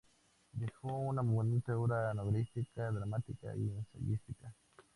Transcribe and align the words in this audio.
Dejó 0.53 0.87
una 0.97 1.21
abundante 1.21 1.73
obra 1.73 2.11
novelística, 2.15 2.89
dramática 2.91 3.55
y 3.55 3.69
ensayística. 3.69 4.51